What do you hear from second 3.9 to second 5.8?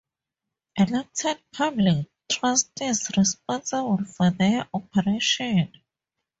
for their operation.